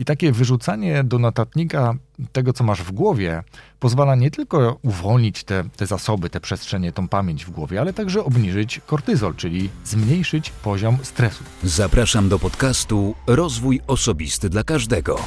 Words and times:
I 0.00 0.04
takie 0.04 0.32
wyrzucanie 0.32 1.04
do 1.04 1.18
notatnika 1.18 1.94
tego, 2.32 2.52
co 2.52 2.64
masz 2.64 2.82
w 2.82 2.92
głowie, 2.92 3.42
pozwala 3.80 4.14
nie 4.14 4.30
tylko 4.30 4.78
uwolnić 4.82 5.44
te, 5.44 5.64
te 5.76 5.86
zasoby, 5.86 6.30
te 6.30 6.40
przestrzenie, 6.40 6.92
tą 6.92 7.08
pamięć 7.08 7.44
w 7.44 7.50
głowie, 7.50 7.80
ale 7.80 7.92
także 7.92 8.24
obniżyć 8.24 8.80
kortyzol, 8.86 9.34
czyli 9.34 9.70
zmniejszyć 9.84 10.50
poziom 10.50 10.98
stresu. 11.02 11.44
Zapraszam 11.62 12.28
do 12.28 12.38
podcastu 12.38 13.14
Rozwój 13.26 13.80
Osobisty 13.86 14.48
dla 14.48 14.64
Każdego. 14.64 15.20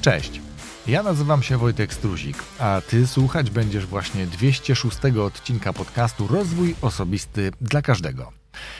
Cześć. 0.00 0.47
Ja 0.88 1.02
nazywam 1.02 1.42
się 1.42 1.58
Wojtek 1.58 1.94
Struzik, 1.94 2.36
a 2.58 2.82
ty 2.88 3.06
słuchać 3.06 3.50
będziesz 3.50 3.86
właśnie 3.86 4.26
206 4.26 4.98
odcinka 5.04 5.72
podcastu 5.72 6.26
Rozwój 6.26 6.74
Osobisty 6.82 7.50
dla 7.60 7.82
Każdego, 7.82 8.32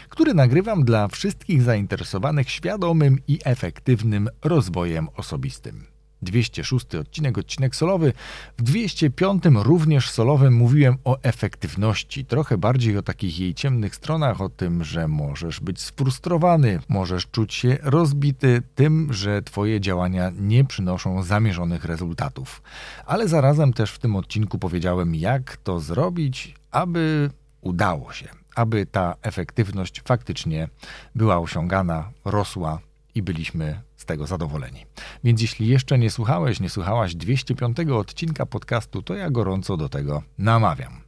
który 0.09 0.35
nagrywam 0.35 0.85
dla 0.85 1.09
wszystkich 1.09 1.63
zainteresowanych 1.63 2.51
świadomym 2.51 3.19
i 3.29 3.39
efektywnym 3.45 4.29
rozwojem 4.45 5.09
osobistym. 5.17 5.98
206 6.23 6.95
odcinek, 6.95 7.39
odcinek 7.39 7.77
solowy. 7.77 8.13
W 8.59 8.63
205 8.63 9.45
również 9.55 10.11
solowym 10.11 10.55
mówiłem 10.55 10.97
o 11.05 11.19
efektywności, 11.23 12.25
trochę 12.25 12.59
bardziej 12.59 12.97
o 12.97 13.03
takich 13.03 13.41
jej 13.41 13.55
ciemnych 13.55 13.95
stronach, 13.95 14.41
o 14.41 14.49
tym, 14.49 14.85
że 14.85 15.09
możesz 15.09 15.61
być 15.61 15.81
sfrustrowany, 15.81 16.81
możesz 16.89 17.27
czuć 17.27 17.55
się 17.55 17.79
rozbity 17.83 18.63
tym, 18.75 19.13
że 19.13 19.43
twoje 19.43 19.81
działania 19.81 20.33
nie 20.39 20.65
przynoszą 20.65 21.23
zamierzonych 21.23 21.85
rezultatów. 21.85 22.63
Ale 23.07 23.29
zarazem 23.29 23.73
też 23.73 23.91
w 23.91 23.99
tym 23.99 24.17
odcinku 24.17 24.59
powiedziałem, 24.59 25.15
jak 25.15 25.57
to 25.57 25.81
zrobić, 25.81 26.55
aby 26.71 27.31
udało 27.61 28.13
się, 28.13 28.29
aby 28.55 28.87
ta 28.87 29.15
efektywność 29.23 30.03
faktycznie 30.05 30.69
była 31.15 31.39
osiągana, 31.39 32.11
rosła 32.25 32.79
i 33.15 33.23
byliśmy 33.23 33.88
z 33.99 34.05
tego 34.05 34.27
zadowoleni. 34.27 34.87
Więc 35.25 35.43
jeśli 35.43 35.69
jeszcze 35.69 35.99
nie 35.99 36.11
słuchałeś, 36.11 36.61
nie 36.61 36.71
słuchałaś 36.71 37.15
205 37.15 37.79
odcinka 37.81 38.47
podcastu, 38.47 39.03
to 39.03 39.15
ja 39.15 39.31
gorąco 39.31 39.77
do 39.77 39.89
tego 39.89 40.23
namawiam. 40.39 41.01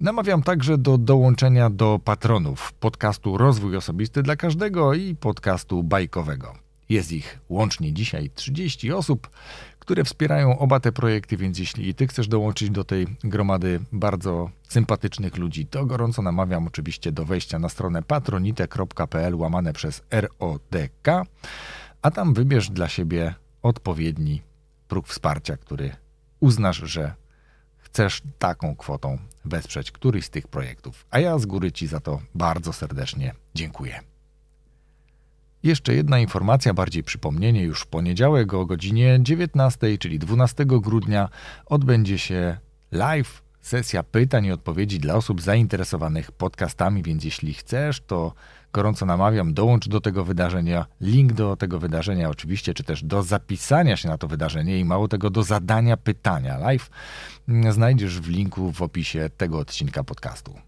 Namawiam 0.00 0.42
także 0.42 0.78
do 0.78 0.98
dołączenia 0.98 1.70
do 1.70 2.00
patronów 2.04 2.72
podcastu 2.72 3.38
Rozwój 3.38 3.76
Osobisty 3.76 4.22
dla 4.22 4.36
Każdego 4.36 4.94
i 4.94 5.14
podcastu 5.14 5.82
bajkowego. 5.82 6.54
Jest 6.88 7.12
ich 7.12 7.38
łącznie 7.48 7.92
dzisiaj 7.92 8.30
30 8.34 8.92
osób, 8.92 9.30
które 9.78 10.04
wspierają 10.04 10.58
oba 10.58 10.80
te 10.80 10.92
projekty, 10.92 11.36
więc 11.36 11.58
jeśli 11.58 11.94
ty 11.94 12.06
chcesz 12.06 12.28
dołączyć 12.28 12.70
do 12.70 12.84
tej 12.84 13.06
gromady 13.24 13.80
bardzo 13.92 14.50
sympatycznych 14.68 15.36
ludzi, 15.36 15.66
to 15.66 15.86
gorąco 15.86 16.22
namawiam 16.22 16.66
oczywiście 16.66 17.12
do 17.12 17.24
wejścia 17.24 17.58
na 17.58 17.68
stronę 17.68 18.02
patronite.pl 18.02 19.34
łamane 19.34 19.72
przez 19.72 20.02
RODK, 20.10 21.08
a 22.08 22.10
tam 22.10 22.34
wybierz 22.34 22.70
dla 22.70 22.88
siebie 22.88 23.34
odpowiedni 23.62 24.42
próg 24.88 25.08
wsparcia, 25.08 25.56
który 25.56 25.96
uznasz, 26.40 26.76
że 26.76 27.14
chcesz 27.78 28.22
taką 28.38 28.76
kwotą 28.76 29.18
wesprzeć 29.44 29.90
któryś 29.90 30.24
z 30.24 30.30
tych 30.30 30.48
projektów. 30.48 31.06
A 31.10 31.18
ja 31.18 31.38
z 31.38 31.46
góry 31.46 31.72
Ci 31.72 31.86
za 31.86 32.00
to 32.00 32.20
bardzo 32.34 32.72
serdecznie 32.72 33.34
dziękuję. 33.54 34.00
Jeszcze 35.62 35.94
jedna 35.94 36.18
informacja, 36.18 36.74
bardziej 36.74 37.02
przypomnienie, 37.02 37.62
już 37.62 37.80
w 37.80 37.86
poniedziałek 37.86 38.54
o 38.54 38.66
godzinie 38.66 39.18
19, 39.22 39.98
czyli 39.98 40.18
12 40.18 40.64
grudnia, 40.66 41.28
odbędzie 41.66 42.18
się 42.18 42.58
live 42.92 43.42
sesja 43.60 44.02
pytań 44.02 44.44
i 44.44 44.52
odpowiedzi 44.52 44.98
dla 44.98 45.14
osób 45.14 45.42
zainteresowanych 45.42 46.32
podcastami, 46.32 47.02
więc 47.02 47.24
jeśli 47.24 47.54
chcesz, 47.54 48.00
to 48.00 48.34
gorąco 48.72 49.06
namawiam, 49.06 49.54
dołącz 49.54 49.88
do 49.88 50.00
tego 50.00 50.24
wydarzenia. 50.24 50.86
Link 51.00 51.32
do 51.32 51.56
tego 51.56 51.78
wydarzenia 51.78 52.28
oczywiście, 52.28 52.74
czy 52.74 52.84
też 52.84 53.04
do 53.04 53.22
zapisania 53.22 53.96
się 53.96 54.08
na 54.08 54.18
to 54.18 54.28
wydarzenie 54.28 54.78
i 54.78 54.84
mało 54.84 55.08
tego 55.08 55.30
do 55.30 55.42
zadania 55.42 55.96
pytania 55.96 56.58
live 56.58 56.90
znajdziesz 57.70 58.20
w 58.20 58.28
linku 58.28 58.72
w 58.72 58.82
opisie 58.82 59.30
tego 59.36 59.58
odcinka 59.58 60.04
podcastu. 60.04 60.67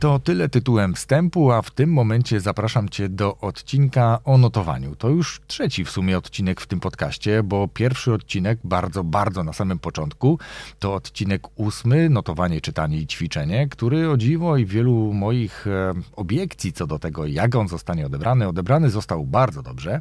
To 0.00 0.18
tyle 0.18 0.48
tytułem 0.48 0.94
wstępu, 0.94 1.52
a 1.52 1.62
w 1.62 1.70
tym 1.70 1.92
momencie 1.92 2.40
zapraszam 2.40 2.88
Cię 2.88 3.08
do 3.08 3.36
odcinka 3.36 4.18
o 4.24 4.38
notowaniu. 4.38 4.96
To 4.96 5.08
już 5.08 5.40
trzeci 5.46 5.84
w 5.84 5.90
sumie 5.90 6.18
odcinek 6.18 6.60
w 6.60 6.66
tym 6.66 6.80
podcaście, 6.80 7.42
bo 7.42 7.68
pierwszy 7.68 8.12
odcinek, 8.12 8.58
bardzo, 8.64 9.04
bardzo 9.04 9.44
na 9.44 9.52
samym 9.52 9.78
początku, 9.78 10.38
to 10.78 10.94
odcinek 10.94 11.42
ósmy, 11.54 12.10
notowanie, 12.10 12.60
czytanie 12.60 12.98
i 12.98 13.06
ćwiczenie, 13.06 13.68
który 13.68 14.10
o 14.10 14.16
dziwo 14.16 14.56
i 14.56 14.66
wielu 14.66 15.12
moich 15.12 15.66
e, 15.66 15.94
obiekcji 16.16 16.72
co 16.72 16.86
do 16.86 16.98
tego, 16.98 17.26
jak 17.26 17.54
on 17.54 17.68
zostanie 17.68 18.06
odebrany, 18.06 18.48
odebrany 18.48 18.90
został 18.90 19.24
bardzo 19.24 19.62
dobrze. 19.62 20.00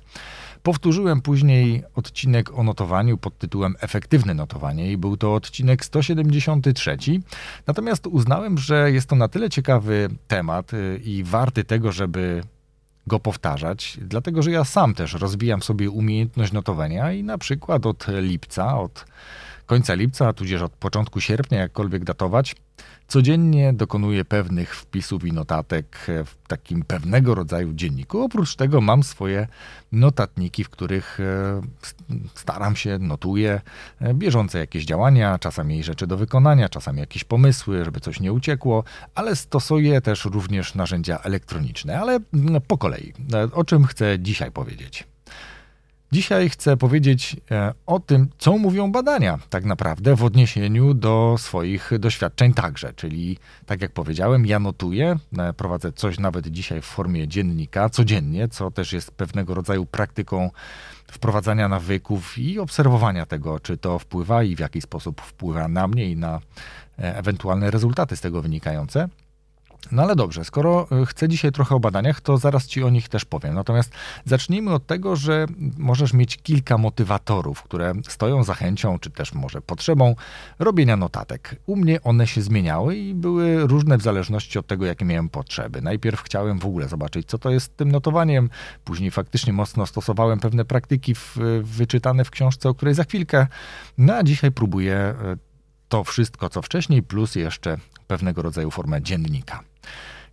Powtórzyłem 0.63 1.21
później 1.21 1.83
odcinek 1.95 2.57
o 2.57 2.63
notowaniu 2.63 3.17
pod 3.17 3.37
tytułem 3.37 3.75
Efektywne 3.79 4.33
notowanie 4.33 4.91
i 4.91 4.97
był 4.97 5.17
to 5.17 5.35
odcinek 5.35 5.85
173. 5.85 6.97
Natomiast 7.67 8.07
uznałem, 8.07 8.57
że 8.57 8.91
jest 8.91 9.09
to 9.09 9.15
na 9.15 9.27
tyle 9.27 9.49
ciekawy 9.49 9.86
temat 10.27 10.73
y, 10.73 11.01
i 11.03 11.23
warty 11.23 11.63
tego, 11.63 11.91
żeby 11.91 12.43
go 13.07 13.19
powtarzać, 13.19 13.97
dlatego 14.01 14.41
że 14.41 14.51
ja 14.51 14.63
sam 14.63 14.93
też 14.93 15.13
rozwijam 15.13 15.61
sobie 15.61 15.89
umiejętność 15.89 16.51
notowania 16.51 17.11
i 17.11 17.23
na 17.23 17.37
przykład 17.37 17.85
od 17.85 18.05
lipca, 18.07 18.79
od 18.79 19.05
końca 19.67 19.93
lipca, 19.93 20.33
tudzież 20.33 20.61
od 20.61 20.71
początku 20.71 21.21
sierpnia, 21.21 21.59
jakkolwiek 21.59 22.03
datować, 22.03 22.55
Codziennie 23.07 23.73
dokonuję 23.73 24.25
pewnych 24.25 24.75
wpisów 24.75 25.25
i 25.25 25.33
notatek 25.33 25.97
w 26.07 26.47
takim 26.47 26.83
pewnego 26.83 27.35
rodzaju 27.35 27.73
dzienniku. 27.73 28.21
Oprócz 28.21 28.55
tego 28.55 28.81
mam 28.81 29.03
swoje 29.03 29.47
notatniki, 29.91 30.63
w 30.63 30.69
których 30.69 31.19
e, 31.19 31.61
staram 32.35 32.75
się, 32.75 32.99
notuję 32.99 33.61
e, 33.99 34.13
bieżące 34.13 34.59
jakieś 34.59 34.85
działania, 34.85 35.39
czasami 35.39 35.83
rzeczy 35.83 36.07
do 36.07 36.17
wykonania, 36.17 36.69
czasami 36.69 36.99
jakieś 36.99 37.23
pomysły, 37.23 37.85
żeby 37.85 37.99
coś 37.99 38.19
nie 38.19 38.33
uciekło, 38.33 38.83
ale 39.15 39.35
stosuję 39.35 40.01
też 40.01 40.25
również 40.25 40.75
narzędzia 40.75 41.19
elektroniczne. 41.19 41.99
Ale 41.99 42.19
po 42.67 42.77
kolei, 42.77 43.13
e, 43.33 43.51
o 43.51 43.63
czym 43.63 43.85
chcę 43.85 44.19
dzisiaj 44.19 44.51
powiedzieć. 44.51 45.07
Dzisiaj 46.11 46.49
chcę 46.49 46.77
powiedzieć 46.77 47.35
e, 47.51 47.73
o 47.85 47.99
tym, 47.99 48.29
co 48.37 48.57
mówią 48.57 48.91
badania 48.91 49.39
tak 49.49 49.65
naprawdę 49.65 50.15
w 50.15 50.23
odniesieniu 50.23 50.93
do 50.93 51.35
swoich 51.39 51.91
doświadczeń 51.99 52.53
także. 52.53 52.93
Czyli, 52.93 53.37
tak 53.65 53.81
jak 53.81 53.91
powiedziałem, 53.91 54.45
ja 54.45 54.59
notuję, 54.59 55.15
e, 55.37 55.53
prowadzę 55.53 55.91
coś 55.91 56.19
nawet 56.19 56.47
dzisiaj 56.47 56.81
w 56.81 56.85
formie 56.85 57.27
dziennika 57.27 57.89
codziennie, 57.89 58.47
co 58.47 58.71
też 58.71 58.93
jest 58.93 59.11
pewnego 59.11 59.53
rodzaju 59.53 59.85
praktyką 59.85 60.51
wprowadzania 61.11 61.67
nawyków 61.67 62.37
i 62.37 62.59
obserwowania 62.59 63.25
tego, 63.25 63.59
czy 63.59 63.77
to 63.77 63.99
wpływa 63.99 64.43
i 64.43 64.55
w 64.55 64.59
jaki 64.59 64.81
sposób 64.81 65.21
wpływa 65.21 65.67
na 65.67 65.87
mnie 65.87 66.05
i 66.05 66.15
na 66.15 66.39
e, 66.99 67.17
ewentualne 67.17 67.71
rezultaty 67.71 68.15
z 68.15 68.21
tego 68.21 68.41
wynikające. 68.41 69.09
No 69.91 70.03
ale 70.03 70.15
dobrze, 70.15 70.45
skoro 70.45 70.87
y, 71.01 71.05
chcę 71.05 71.29
dzisiaj 71.29 71.51
trochę 71.51 71.75
o 71.75 71.79
badaniach, 71.79 72.21
to 72.21 72.37
zaraz 72.37 72.67
Ci 72.67 72.83
o 72.83 72.89
nich 72.89 73.09
też 73.09 73.25
powiem. 73.25 73.55
Natomiast 73.55 73.91
zacznijmy 74.25 74.73
od 74.73 74.85
tego, 74.85 75.15
że 75.15 75.45
możesz 75.77 76.13
mieć 76.13 76.37
kilka 76.37 76.77
motywatorów, 76.77 77.63
które 77.63 77.93
stoją 78.07 78.43
za 78.43 78.53
chęcią, 78.53 78.99
czy 78.99 79.09
też 79.09 79.33
może 79.33 79.61
potrzebą 79.61 80.15
robienia 80.59 80.97
notatek. 80.97 81.55
U 81.65 81.75
mnie 81.75 82.01
one 82.03 82.27
się 82.27 82.41
zmieniały 82.41 82.95
i 82.95 83.13
były 83.13 83.67
różne 83.67 83.97
w 83.97 84.01
zależności 84.01 84.59
od 84.59 84.67
tego, 84.67 84.85
jakie 84.85 85.05
miałem 85.05 85.29
potrzeby. 85.29 85.81
Najpierw 85.81 86.21
chciałem 86.21 86.59
w 86.59 86.65
ogóle 86.65 86.87
zobaczyć, 86.87 87.27
co 87.27 87.37
to 87.37 87.49
jest 87.49 87.77
tym 87.77 87.91
notowaniem, 87.91 88.49
później 88.83 89.11
faktycznie 89.11 89.53
mocno 89.53 89.85
stosowałem 89.85 90.39
pewne 90.39 90.65
praktyki 90.65 91.15
w, 91.15 91.37
wyczytane 91.63 92.25
w 92.25 92.31
książce, 92.31 92.69
o 92.69 92.73
której 92.73 92.93
za 92.93 93.03
chwilkę. 93.03 93.47
No 93.97 94.13
a 94.13 94.23
dzisiaj 94.23 94.51
próbuję 94.51 95.15
y, 95.33 95.37
to 95.89 96.03
wszystko, 96.03 96.49
co 96.49 96.61
wcześniej, 96.61 97.03
plus 97.03 97.35
jeszcze 97.35 97.77
pewnego 98.07 98.41
rodzaju 98.41 98.71
formę 98.71 99.01
dziennika. 99.01 99.63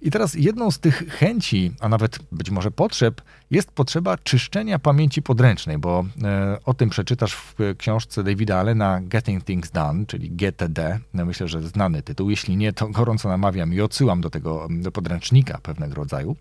I 0.02 0.10
teraz 0.10 0.34
jedną 0.34 0.70
z 0.70 0.78
tych 0.78 1.08
chęci, 1.08 1.72
a 1.80 1.88
nawet 1.88 2.18
być 2.32 2.50
może 2.50 2.70
potrzeb, 2.70 3.22
jest 3.50 3.70
potrzeba 3.70 4.18
czyszczenia 4.18 4.78
pamięci 4.78 5.22
podręcznej, 5.22 5.78
bo 5.78 6.04
e, 6.24 6.58
o 6.64 6.74
tym 6.74 6.90
przeczytasz 6.90 7.34
w 7.34 7.54
książce 7.78 8.24
Davida 8.24 8.58
Allena 8.58 9.00
Getting 9.02 9.44
Things 9.44 9.70
Done, 9.70 10.06
czyli 10.06 10.30
GTD. 10.30 10.98
Myślę, 11.12 11.48
że 11.48 11.62
znany 11.62 12.02
tytuł. 12.02 12.30
Jeśli 12.30 12.56
nie, 12.56 12.72
to 12.72 12.88
gorąco 12.88 13.28
namawiam 13.28 13.74
i 13.74 13.80
odsyłam 13.80 14.20
do 14.20 14.30
tego 14.30 14.68
do 14.70 14.92
podręcznika 14.92 15.58
pewnego 15.62 15.94
rodzaju. 15.94 16.36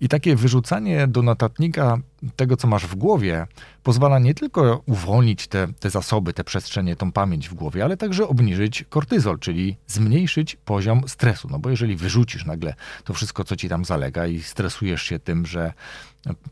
I 0.00 0.08
takie 0.08 0.36
wyrzucanie 0.36 1.06
do 1.06 1.22
notatnika 1.22 1.98
tego, 2.36 2.56
co 2.56 2.68
masz 2.68 2.86
w 2.86 2.94
głowie, 2.94 3.46
pozwala 3.82 4.18
nie 4.18 4.34
tylko 4.34 4.82
uwolnić 4.86 5.46
te, 5.46 5.68
te 5.80 5.90
zasoby, 5.90 6.32
te 6.32 6.44
przestrzenie, 6.44 6.96
tą 6.96 7.12
pamięć 7.12 7.48
w 7.48 7.54
głowie, 7.54 7.84
ale 7.84 7.96
także 7.96 8.28
obniżyć 8.28 8.84
kortyzol, 8.88 9.38
czyli 9.38 9.76
zmniejszyć 9.86 10.56
poziom 10.64 11.08
stresu. 11.08 11.48
No 11.50 11.58
bo 11.58 11.70
jeżeli 11.70 11.96
wyrzucisz 11.96 12.44
nagle 12.44 12.74
to 13.04 13.14
wszystko, 13.14 13.44
co 13.44 13.56
ci 13.56 13.68
tam 13.68 13.84
zalega 13.84 14.26
i 14.26 14.42
stresujesz 14.42 15.02
się 15.02 15.18
tym, 15.18 15.46
że 15.46 15.72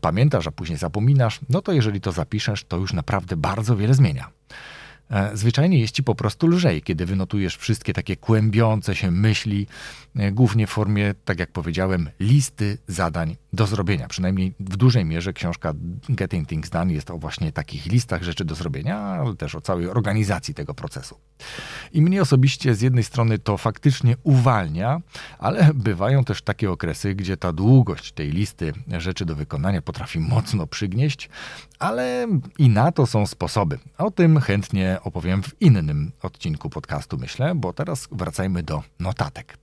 pamiętasz, 0.01 0.47
a 0.47 0.51
później 0.51 0.77
zapominasz, 0.77 1.39
no 1.49 1.61
to 1.61 1.71
jeżeli 1.71 2.01
to 2.01 2.11
zapiszesz, 2.11 2.63
to 2.63 2.77
już 2.77 2.93
naprawdę 2.93 3.37
bardzo 3.37 3.77
wiele 3.77 3.93
zmienia. 3.93 4.29
E, 5.09 5.37
zwyczajnie 5.37 5.79
jest 5.79 5.95
ci 5.95 6.03
po 6.03 6.15
prostu 6.15 6.47
lżej, 6.47 6.81
kiedy 6.81 7.05
wynotujesz 7.05 7.57
wszystkie 7.57 7.93
takie 7.93 8.17
kłębiące 8.17 8.95
się 8.95 9.11
myśli, 9.11 9.67
e, 10.15 10.31
głównie 10.31 10.67
w 10.67 10.69
formie, 10.69 11.13
tak 11.25 11.39
jak 11.39 11.51
powiedziałem, 11.51 12.09
listy 12.19 12.77
zadań 12.87 13.35
do 13.53 13.67
zrobienia. 13.67 14.07
Przynajmniej 14.07 14.53
w 14.59 14.77
dużej 14.77 15.05
mierze 15.05 15.33
książka 15.33 15.73
Getting 16.09 16.47
Things 16.47 16.69
Done 16.69 16.93
jest 16.93 17.11
o 17.11 17.17
właśnie 17.17 17.51
takich 17.51 17.85
listach 17.85 18.23
rzeczy 18.23 18.45
do 18.45 18.55
zrobienia, 18.55 18.97
ale 18.97 19.35
też 19.35 19.55
o 19.55 19.61
całej 19.61 19.87
organizacji 19.87 20.53
tego 20.53 20.73
procesu. 20.73 21.17
I 21.93 22.01
mnie 22.01 22.21
osobiście 22.21 22.75
z 22.75 22.81
jednej 22.81 23.03
strony 23.03 23.39
to 23.39 23.57
faktycznie 23.57 24.15
uwalnia, 24.23 25.01
ale 25.39 25.71
bywają 25.73 26.23
też 26.23 26.41
takie 26.41 26.71
okresy, 26.71 27.15
gdzie 27.15 27.37
ta 27.37 27.53
długość 27.53 28.11
tej 28.11 28.31
listy 28.31 28.73
rzeczy 28.97 29.25
do 29.25 29.35
wykonania 29.35 29.81
potrafi 29.81 30.19
mocno 30.19 30.67
przygnieść, 30.67 31.29
ale 31.79 32.27
i 32.57 32.69
na 32.69 32.91
to 32.91 33.05
są 33.05 33.27
sposoby. 33.27 33.79
O 33.97 34.11
tym 34.11 34.39
chętnie 34.39 34.97
opowiem 35.03 35.43
w 35.43 35.61
innym 35.61 36.11
odcinku 36.21 36.69
podcastu, 36.69 37.17
myślę, 37.17 37.55
bo 37.55 37.73
teraz 37.73 38.07
wracajmy 38.11 38.63
do 38.63 38.83
notatek. 38.99 39.57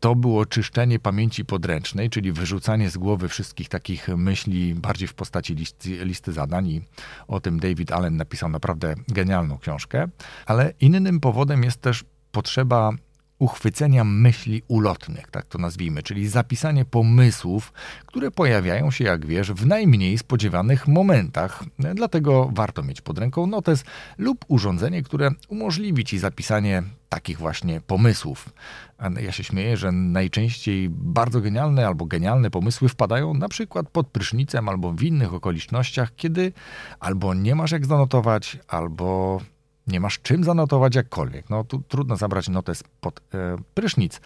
To 0.00 0.14
było 0.14 0.46
czyszczenie 0.46 0.98
pamięci 0.98 1.44
podręcznej, 1.44 2.10
czyli 2.10 2.32
wyrzucanie 2.32 2.90
z 2.90 2.96
głowy 2.96 3.28
wszystkich 3.28 3.68
takich 3.68 4.08
myśli 4.08 4.74
bardziej 4.74 5.08
w 5.08 5.14
postaci 5.14 5.54
listy, 5.54 6.04
listy 6.04 6.32
zadań. 6.32 6.68
I 6.68 6.82
o 7.28 7.40
tym 7.40 7.60
David 7.60 7.92
Allen 7.92 8.16
napisał 8.16 8.48
naprawdę 8.48 8.94
genialną 9.08 9.58
książkę. 9.58 10.08
Ale 10.46 10.72
innym 10.80 11.20
powodem 11.20 11.62
jest 11.62 11.80
też 11.80 12.04
potrzeba 12.32 12.90
uchwycenia 13.38 14.04
myśli 14.04 14.62
ulotnych, 14.68 15.30
tak 15.30 15.46
to 15.46 15.58
nazwijmy, 15.58 16.02
czyli 16.02 16.28
zapisanie 16.28 16.84
pomysłów, 16.84 17.72
które 18.06 18.30
pojawiają 18.30 18.90
się, 18.90 19.04
jak 19.04 19.26
wiesz, 19.26 19.52
w 19.52 19.66
najmniej 19.66 20.18
spodziewanych 20.18 20.88
momentach. 20.88 21.64
Dlatego 21.94 22.50
warto 22.52 22.82
mieć 22.82 23.00
pod 23.00 23.18
ręką 23.18 23.46
notes 23.46 23.84
lub 24.18 24.44
urządzenie, 24.48 25.02
które 25.02 25.30
umożliwi 25.48 26.04
ci 26.04 26.18
zapisanie 26.18 26.82
takich 27.08 27.38
właśnie 27.38 27.80
pomysłów. 27.80 28.48
Ja 29.20 29.32
się 29.32 29.44
śmieję, 29.44 29.76
że 29.76 29.92
najczęściej 29.92 30.88
bardzo 30.90 31.40
genialne 31.40 31.86
albo 31.86 32.04
genialne 32.04 32.50
pomysły 32.50 32.88
wpadają 32.88 33.34
na 33.34 33.48
przykład 33.48 33.88
pod 33.88 34.06
prysznicem 34.06 34.68
albo 34.68 34.92
w 34.92 35.02
innych 35.02 35.34
okolicznościach, 35.34 36.14
kiedy 36.16 36.52
albo 37.00 37.34
nie 37.34 37.54
masz 37.54 37.72
jak 37.72 37.86
zanotować, 37.86 38.58
albo 38.68 39.40
nie 39.86 40.00
masz 40.00 40.18
czym 40.18 40.44
zanotować 40.44 40.94
jakkolwiek. 40.94 41.50
No 41.50 41.64
tu 41.64 41.82
trudno 41.88 42.16
zabrać 42.16 42.48
notes 42.48 42.84
pod 43.00 43.20
e, 43.34 43.56
prysznic, 43.74 44.20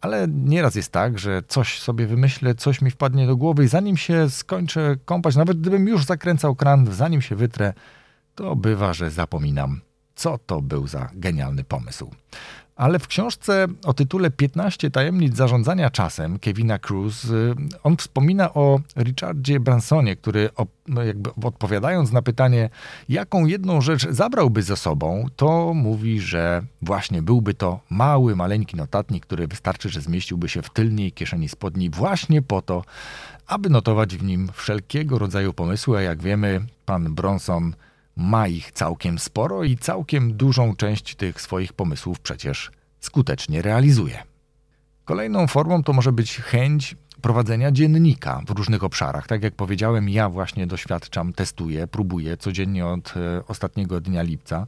ale 0.00 0.28
nieraz 0.28 0.74
jest 0.74 0.92
tak, 0.92 1.18
że 1.18 1.42
coś 1.48 1.80
sobie 1.80 2.06
wymyślę, 2.06 2.54
coś 2.54 2.82
mi 2.82 2.90
wpadnie 2.90 3.26
do 3.26 3.36
głowy 3.36 3.64
i 3.64 3.68
zanim 3.68 3.96
się 3.96 4.30
skończę 4.30 4.96
kąpać, 5.04 5.36
nawet 5.36 5.60
gdybym 5.60 5.88
już 5.88 6.04
zakręcał 6.04 6.54
kran, 6.54 6.92
zanim 6.92 7.22
się 7.22 7.36
wytrę, 7.36 7.72
to 8.34 8.56
bywa, 8.56 8.92
że 8.92 9.10
zapominam, 9.10 9.80
co 10.14 10.38
to 10.38 10.62
był 10.62 10.86
za 10.86 11.10
genialny 11.14 11.64
pomysł. 11.64 12.10
Ale 12.80 12.98
w 12.98 13.06
książce 13.06 13.66
o 13.84 13.94
tytule 13.94 14.30
15 14.30 14.90
tajemnic 14.90 15.36
zarządzania 15.36 15.90
czasem 15.90 16.38
Kevina 16.38 16.78
Cruz 16.78 17.24
y, 17.24 17.54
on 17.82 17.96
wspomina 17.96 18.54
o 18.54 18.80
Richardzie 18.96 19.60
Bransonie, 19.60 20.16
który 20.16 20.48
no, 20.88 21.02
jakby 21.02 21.30
odpowiadając 21.42 22.12
na 22.12 22.22
pytanie, 22.22 22.70
jaką 23.08 23.46
jedną 23.46 23.80
rzecz 23.80 24.08
zabrałby 24.08 24.62
ze 24.62 24.76
sobą, 24.76 25.26
to 25.36 25.74
mówi, 25.74 26.20
że 26.20 26.62
właśnie 26.82 27.22
byłby 27.22 27.54
to 27.54 27.80
mały, 27.90 28.36
maleńki 28.36 28.76
notatnik, 28.76 29.26
który 29.26 29.46
wystarczy, 29.46 29.88
że 29.88 30.00
zmieściłby 30.00 30.48
się 30.48 30.62
w 30.62 30.70
tylnej 30.70 31.12
kieszeni 31.12 31.48
spodni 31.48 31.90
właśnie 31.90 32.42
po 32.42 32.62
to, 32.62 32.84
aby 33.46 33.70
notować 33.70 34.16
w 34.16 34.24
nim 34.24 34.48
wszelkiego 34.52 35.18
rodzaju 35.18 35.52
pomysły, 35.52 35.98
a 35.98 36.02
jak 36.02 36.22
wiemy, 36.22 36.60
pan 36.86 37.14
Bronson 37.14 37.74
ma 38.16 38.48
ich 38.48 38.72
całkiem 38.72 39.18
sporo 39.18 39.64
i 39.64 39.76
całkiem 39.76 40.36
dużą 40.36 40.76
część 40.76 41.14
tych 41.14 41.40
swoich 41.40 41.72
pomysłów 41.72 42.20
przecież 42.20 42.70
skutecznie 43.00 43.62
realizuje. 43.62 44.22
Kolejną 45.04 45.46
formą 45.46 45.82
to 45.82 45.92
może 45.92 46.12
być 46.12 46.36
chęć 46.36 46.96
prowadzenia 47.20 47.72
dziennika 47.72 48.42
w 48.46 48.50
różnych 48.50 48.84
obszarach. 48.84 49.26
Tak 49.26 49.42
jak 49.42 49.54
powiedziałem, 49.54 50.08
ja 50.08 50.28
właśnie 50.28 50.66
doświadczam, 50.66 51.32
testuję, 51.32 51.86
próbuję 51.86 52.36
codziennie 52.36 52.86
od 52.86 53.14
e, 53.16 53.46
ostatniego 53.46 54.00
dnia 54.00 54.22
lipca. 54.22 54.64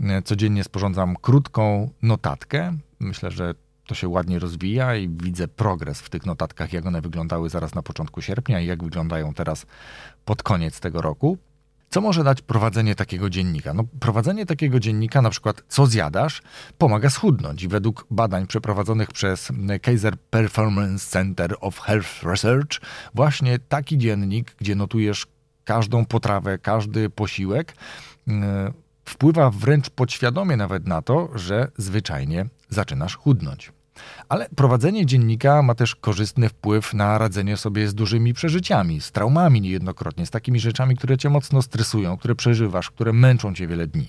E, 0.00 0.22
codziennie 0.22 0.64
sporządzam 0.64 1.16
krótką 1.16 1.90
notatkę. 2.02 2.78
Myślę, 3.00 3.30
że 3.30 3.54
to 3.86 3.94
się 3.94 4.08
ładnie 4.08 4.38
rozwija 4.38 4.96
i 4.96 5.08
widzę 5.08 5.48
progres 5.48 6.00
w 6.00 6.10
tych 6.10 6.26
notatkach, 6.26 6.72
jak 6.72 6.86
one 6.86 7.00
wyglądały 7.00 7.50
zaraz 7.50 7.74
na 7.74 7.82
początku 7.82 8.22
sierpnia 8.22 8.60
i 8.60 8.66
jak 8.66 8.84
wyglądają 8.84 9.34
teraz 9.34 9.66
pod 10.24 10.42
koniec 10.42 10.80
tego 10.80 11.02
roku. 11.02 11.38
Co 11.90 12.00
może 12.00 12.24
dać 12.24 12.42
prowadzenie 12.42 12.94
takiego 12.94 13.30
dziennika? 13.30 13.74
No, 13.74 13.84
prowadzenie 14.00 14.46
takiego 14.46 14.80
dziennika, 14.80 15.22
na 15.22 15.30
przykład 15.30 15.62
co 15.68 15.86
zjadasz, 15.86 16.42
pomaga 16.78 17.10
schudnąć. 17.10 17.62
I 17.62 17.68
według 17.68 18.06
badań 18.10 18.46
przeprowadzonych 18.46 19.12
przez 19.12 19.48
Kaiser 19.82 20.18
Performance 20.18 21.06
Center 21.06 21.56
of 21.60 21.80
Health 21.80 22.22
Research, 22.22 22.80
właśnie 23.14 23.58
taki 23.58 23.98
dziennik, 23.98 24.54
gdzie 24.58 24.74
notujesz 24.74 25.26
każdą 25.64 26.04
potrawę, 26.04 26.58
każdy 26.58 27.10
posiłek, 27.10 27.74
yy, 28.26 28.34
wpływa 29.04 29.50
wręcz 29.50 29.90
podświadomie 29.90 30.56
nawet 30.56 30.86
na 30.86 31.02
to, 31.02 31.28
że 31.34 31.70
zwyczajnie 31.76 32.46
zaczynasz 32.68 33.16
chudnąć. 33.16 33.72
Ale 34.28 34.48
prowadzenie 34.56 35.06
dziennika 35.06 35.62
ma 35.62 35.74
też 35.74 35.96
korzystny 35.96 36.48
wpływ 36.48 36.94
na 36.94 37.18
radzenie 37.18 37.56
sobie 37.56 37.88
z 37.88 37.94
dużymi 37.94 38.34
przeżyciami, 38.34 39.00
z 39.00 39.12
traumami 39.12 39.60
niejednokrotnie, 39.60 40.26
z 40.26 40.30
takimi 40.30 40.60
rzeczami, 40.60 40.96
które 40.96 41.16
cię 41.16 41.30
mocno 41.30 41.62
stresują, 41.62 42.16
które 42.16 42.34
przeżywasz, 42.34 42.90
które 42.90 43.12
męczą 43.12 43.54
cię 43.54 43.66
wiele 43.66 43.86
dni. 43.86 44.08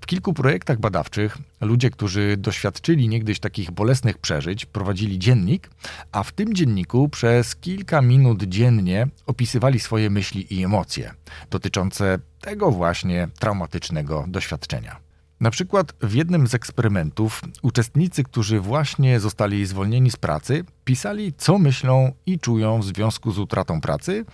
W 0.00 0.06
kilku 0.06 0.34
projektach 0.34 0.80
badawczych 0.80 1.38
ludzie, 1.60 1.90
którzy 1.90 2.36
doświadczyli 2.36 3.08
niegdyś 3.08 3.40
takich 3.40 3.70
bolesnych 3.70 4.18
przeżyć, 4.18 4.66
prowadzili 4.66 5.18
dziennik, 5.18 5.70
a 6.12 6.22
w 6.22 6.32
tym 6.32 6.54
dzienniku 6.54 7.08
przez 7.08 7.56
kilka 7.56 8.02
minut 8.02 8.42
dziennie 8.42 9.08
opisywali 9.26 9.80
swoje 9.80 10.10
myśli 10.10 10.54
i 10.54 10.64
emocje 10.64 11.14
dotyczące 11.50 12.18
tego 12.40 12.70
właśnie 12.70 13.28
traumatycznego 13.38 14.24
doświadczenia. 14.28 15.11
Na 15.42 15.50
przykład 15.50 15.92
w 16.00 16.14
jednym 16.14 16.46
z 16.46 16.54
eksperymentów 16.54 17.42
uczestnicy, 17.62 18.24
którzy 18.24 18.60
właśnie 18.60 19.20
zostali 19.20 19.66
zwolnieni 19.66 20.10
z 20.10 20.16
pracy, 20.16 20.64
pisali, 20.84 21.32
co 21.32 21.58
myślą 21.58 22.12
i 22.26 22.38
czują 22.38 22.80
w 22.80 22.84
związku 22.84 23.32
z 23.32 23.38
utratą 23.38 23.80
pracy 23.80 24.24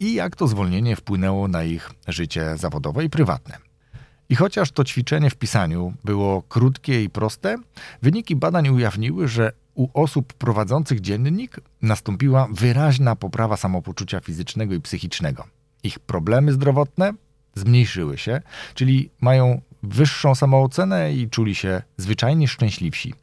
i 0.00 0.14
jak 0.14 0.36
to 0.36 0.48
zwolnienie 0.48 0.96
wpłynęło 0.96 1.48
na 1.48 1.64
ich 1.64 1.90
życie 2.08 2.56
zawodowe 2.56 3.04
i 3.04 3.10
prywatne. 3.10 3.58
I 4.28 4.34
chociaż 4.34 4.70
to 4.70 4.84
ćwiczenie 4.84 5.30
w 5.30 5.36
pisaniu 5.36 5.94
było 6.04 6.42
krótkie 6.42 7.04
i 7.04 7.10
proste, 7.10 7.56
wyniki 8.02 8.36
badań 8.36 8.68
ujawniły, 8.68 9.28
że 9.28 9.52
u 9.74 9.88
osób 9.94 10.32
prowadzących 10.32 11.00
dziennik 11.00 11.56
nastąpiła 11.82 12.48
wyraźna 12.52 13.16
poprawa 13.16 13.56
samopoczucia 13.56 14.20
fizycznego 14.20 14.74
i 14.74 14.80
psychicznego. 14.80 15.44
Ich 15.82 15.98
problemy 15.98 16.52
zdrowotne 16.52 17.12
zmniejszyły 17.54 18.18
się, 18.18 18.42
czyli 18.74 19.10
mają 19.20 19.60
wyższą 19.82 20.34
samoocenę 20.34 21.12
i 21.12 21.30
czuli 21.30 21.54
się 21.54 21.82
zwyczajnie 21.96 22.48
szczęśliwsi. 22.48 23.14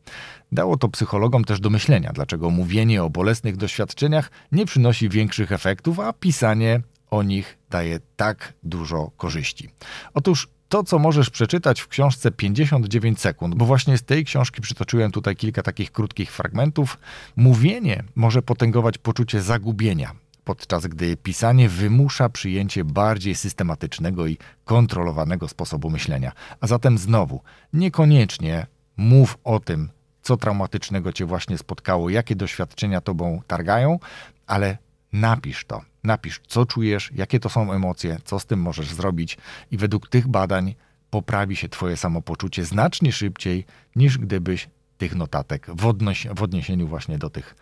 Dało 0.51 0.77
to 0.77 0.89
psychologom 0.89 1.43
też 1.43 1.59
do 1.59 1.69
myślenia, 1.69 2.11
dlaczego 2.13 2.49
mówienie 2.49 3.03
o 3.03 3.09
bolesnych 3.09 3.57
doświadczeniach 3.57 4.31
nie 4.51 4.65
przynosi 4.65 5.09
większych 5.09 5.51
efektów, 5.51 5.99
a 5.99 6.13
pisanie 6.13 6.81
o 7.11 7.23
nich 7.23 7.57
daje 7.69 7.99
tak 8.15 8.53
dużo 8.63 9.11
korzyści. 9.17 9.69
Otóż 10.13 10.47
to, 10.69 10.83
co 10.83 10.99
możesz 10.99 11.29
przeczytać 11.29 11.81
w 11.81 11.87
książce 11.87 12.31
59 12.31 13.19
sekund, 13.19 13.55
bo 13.55 13.65
właśnie 13.65 13.97
z 13.97 14.03
tej 14.03 14.25
książki 14.25 14.61
przytoczyłem 14.61 15.11
tutaj 15.11 15.35
kilka 15.35 15.63
takich 15.63 15.91
krótkich 15.91 16.31
fragmentów, 16.31 16.97
mówienie 17.35 18.03
może 18.15 18.41
potęgować 18.41 18.97
poczucie 18.97 19.41
zagubienia, 19.41 20.11
podczas 20.49 20.87
gdy 20.87 21.17
pisanie 21.17 21.69
wymusza 21.69 22.29
przyjęcie 22.29 22.83
bardziej 22.83 23.35
systematycznego 23.35 24.27
i 24.27 24.37
kontrolowanego 24.65 25.47
sposobu 25.47 25.89
myślenia. 25.89 26.31
A 26.61 26.67
zatem 26.67 26.97
znowu, 26.97 27.41
niekoniecznie 27.73 28.67
mów 28.97 29.37
o 29.43 29.59
tym, 29.59 29.89
co 30.21 30.37
traumatycznego 30.37 31.13
cię 31.13 31.25
właśnie 31.25 31.57
spotkało, 31.57 32.09
jakie 32.09 32.35
doświadczenia 32.35 33.01
tobą 33.01 33.41
targają, 33.47 33.99
ale 34.47 34.77
napisz 35.13 35.65
to. 35.65 35.81
Napisz, 36.03 36.41
co 36.47 36.65
czujesz, 36.65 37.11
jakie 37.15 37.39
to 37.39 37.49
są 37.49 37.73
emocje, 37.73 38.17
co 38.25 38.39
z 38.39 38.45
tym 38.45 38.61
możesz 38.61 38.93
zrobić, 38.93 39.37
i 39.71 39.77
według 39.77 40.09
tych 40.09 40.27
badań 40.27 40.75
poprawi 41.09 41.55
się 41.55 41.69
Twoje 41.69 41.97
samopoczucie 41.97 42.65
znacznie 42.65 43.11
szybciej, 43.11 43.65
niż 43.95 44.17
gdybyś 44.17 44.69
tych 44.97 45.15
notatek 45.15 45.67
w, 45.67 45.85
odnoś- 45.85 46.35
w 46.35 46.43
odniesieniu 46.43 46.87
właśnie 46.87 47.17
do 47.17 47.29
tych 47.29 47.55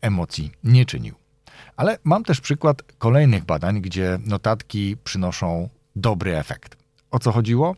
emocji 0.00 0.52
nie 0.64 0.86
czynił. 0.86 1.23
Ale 1.76 1.98
mam 2.04 2.24
też 2.24 2.40
przykład 2.40 2.82
kolejnych 2.98 3.44
badań, 3.44 3.80
gdzie 3.80 4.18
notatki 4.26 4.96
przynoszą 5.04 5.68
dobry 5.96 6.36
efekt. 6.36 6.76
O 7.10 7.18
co 7.18 7.32
chodziło? 7.32 7.76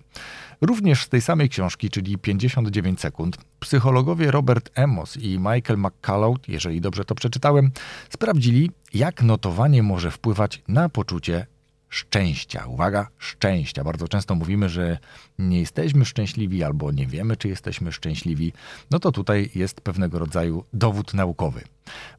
Również 0.60 1.04
z 1.04 1.08
tej 1.08 1.20
samej 1.20 1.48
książki, 1.48 1.90
czyli 1.90 2.18
59 2.18 3.00
sekund, 3.00 3.36
psychologowie 3.60 4.30
Robert 4.30 4.70
Emos 4.74 5.16
i 5.16 5.38
Michael 5.38 5.78
McCullough, 5.78 6.48
jeżeli 6.48 6.80
dobrze 6.80 7.04
to 7.04 7.14
przeczytałem, 7.14 7.70
sprawdzili, 8.10 8.70
jak 8.94 9.22
notowanie 9.22 9.82
może 9.82 10.10
wpływać 10.10 10.62
na 10.68 10.88
poczucie 10.88 11.46
szczęścia. 11.88 12.66
Uwaga, 12.66 13.08
szczęścia. 13.18 13.84
Bardzo 13.84 14.08
często 14.08 14.34
mówimy, 14.34 14.68
że 14.68 14.98
nie 15.38 15.60
jesteśmy 15.60 16.04
szczęśliwi 16.04 16.64
albo 16.64 16.92
nie 16.92 17.06
wiemy, 17.06 17.36
czy 17.36 17.48
jesteśmy 17.48 17.92
szczęśliwi. 17.92 18.52
No 18.90 18.98
to 18.98 19.12
tutaj 19.12 19.50
jest 19.54 19.80
pewnego 19.80 20.18
rodzaju 20.18 20.64
dowód 20.72 21.14
naukowy. 21.14 21.60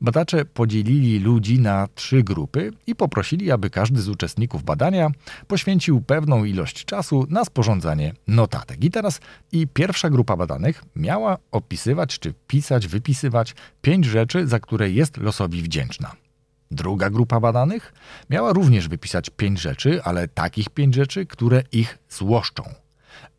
Badacze 0.01 0.45
podzielili 0.45 1.19
ludzi 1.19 1.59
na 1.59 1.87
trzy 1.95 2.23
grupy 2.23 2.71
i 2.87 2.95
poprosili, 2.95 3.51
aby 3.51 3.69
każdy 3.69 4.01
z 4.01 4.09
uczestników 4.09 4.63
badania 4.63 5.09
poświęcił 5.47 6.01
pewną 6.01 6.45
ilość 6.45 6.85
czasu 6.85 7.27
na 7.29 7.45
sporządzanie 7.45 8.13
notatek. 8.27 8.83
I 8.83 8.91
teraz 8.91 9.19
i 9.51 9.67
pierwsza 9.67 10.09
grupa 10.09 10.37
badanych 10.37 10.83
miała 10.95 11.37
opisywać, 11.51 12.19
czy 12.19 12.33
pisać, 12.47 12.87
wypisywać 12.87 13.55
pięć 13.81 14.05
rzeczy, 14.05 14.47
za 14.47 14.59
które 14.59 14.91
jest 14.91 15.17
losowi 15.17 15.61
wdzięczna. 15.61 16.26
Druga 16.71 17.09
grupa 17.09 17.39
badanych 17.39 17.93
miała 18.29 18.53
również 18.53 18.87
wypisać 18.87 19.29
pięć 19.29 19.61
rzeczy, 19.61 20.03
ale 20.03 20.27
takich 20.27 20.69
pięć 20.69 20.95
rzeczy, 20.95 21.25
które 21.25 21.63
ich 21.71 21.97
złoszczą. 22.09 22.63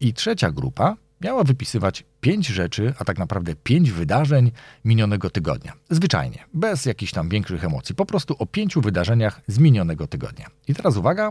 I 0.00 0.14
trzecia 0.14 0.50
grupa 0.50 0.96
miała 1.20 1.44
wypisywać 1.44 2.04
pięć 2.20 2.46
rzeczy, 2.46 2.94
a 2.98 3.04
tak 3.04 3.18
naprawdę 3.18 3.54
pięć 3.54 3.90
wydarzeń 3.90 4.50
minionego 4.84 5.30
tygodnia. 5.30 5.72
Zwyczajnie, 5.90 6.44
bez 6.54 6.86
jakichś 6.86 7.12
tam 7.12 7.28
większych 7.28 7.64
emocji, 7.64 7.94
po 7.94 8.06
prostu 8.06 8.36
o 8.38 8.46
pięciu 8.46 8.80
wydarzeniach 8.80 9.40
z 9.46 9.58
minionego 9.58 10.06
tygodnia. 10.06 10.46
I 10.68 10.74
teraz 10.74 10.96
uwaga, 10.96 11.30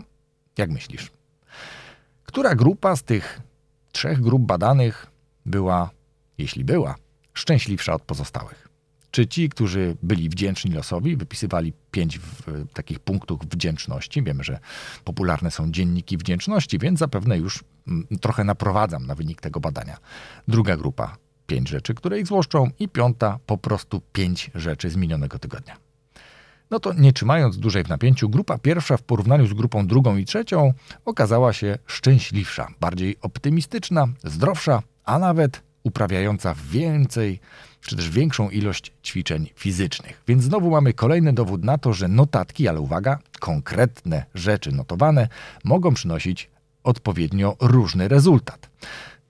jak 0.58 0.70
myślisz? 0.70 1.10
Która 2.24 2.54
grupa 2.54 2.96
z 2.96 3.02
tych 3.02 3.40
trzech 3.92 4.20
grup 4.20 4.42
badanych 4.42 5.06
była, 5.46 5.90
jeśli 6.38 6.64
była, 6.64 6.94
szczęśliwsza 7.34 7.94
od 7.94 8.02
pozostałych? 8.02 8.67
Czy 9.10 9.26
ci, 9.26 9.48
którzy 9.48 9.96
byli 10.02 10.28
wdzięczni 10.28 10.72
losowi, 10.72 11.16
wypisywali 11.16 11.72
pięć 11.90 12.18
w, 12.18 12.66
takich 12.72 12.98
punktów 12.98 13.40
wdzięczności? 13.50 14.22
Wiemy, 14.22 14.44
że 14.44 14.58
popularne 15.04 15.50
są 15.50 15.70
dzienniki 15.70 16.16
wdzięczności, 16.16 16.78
więc 16.78 16.98
zapewne 16.98 17.38
już 17.38 17.56
m, 17.56 17.64
mm, 17.86 18.20
trochę 18.20 18.44
naprowadzam 18.44 19.06
na 19.06 19.14
wynik 19.14 19.40
tego 19.40 19.60
badania. 19.60 19.96
Druga 20.48 20.76
grupa 20.76 21.16
pięć 21.46 21.68
rzeczy, 21.68 21.94
które 21.94 22.20
ich 22.20 22.26
złoszczą, 22.26 22.70
i 22.78 22.88
piąta 22.88 23.38
po 23.46 23.58
prostu 23.58 24.02
pięć 24.12 24.50
rzeczy 24.54 24.90
z 24.90 24.96
minionego 24.96 25.38
tygodnia. 25.38 25.76
No 26.70 26.80
to 26.80 26.92
nie 26.92 27.12
trzymając 27.12 27.58
dłużej 27.58 27.84
w 27.84 27.88
napięciu, 27.88 28.28
grupa 28.28 28.58
pierwsza 28.58 28.96
w 28.96 29.02
porównaniu 29.02 29.46
z 29.46 29.54
grupą 29.54 29.86
drugą 29.86 30.16
i 30.16 30.24
trzecią 30.24 30.72
okazała 31.04 31.52
się 31.52 31.78
szczęśliwsza, 31.86 32.68
bardziej 32.80 33.16
optymistyczna, 33.20 34.08
zdrowsza, 34.24 34.82
a 35.04 35.18
nawet 35.18 35.62
uprawiająca 35.82 36.54
więcej 36.70 37.40
czy 37.80 37.96
też 37.96 38.10
większą 38.10 38.50
ilość 38.50 38.92
ćwiczeń 39.04 39.50
fizycznych. 39.54 40.22
Więc 40.28 40.42
znowu 40.42 40.70
mamy 40.70 40.92
kolejny 40.92 41.32
dowód 41.32 41.64
na 41.64 41.78
to, 41.78 41.92
że 41.92 42.08
notatki, 42.08 42.68
ale 42.68 42.80
uwaga, 42.80 43.18
konkretne 43.40 44.24
rzeczy 44.34 44.72
notowane 44.72 45.28
mogą 45.64 45.94
przynosić 45.94 46.50
odpowiednio 46.84 47.56
różny 47.60 48.08
rezultat. 48.08 48.70